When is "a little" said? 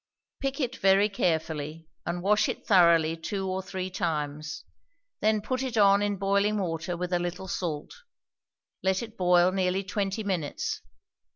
7.13-7.47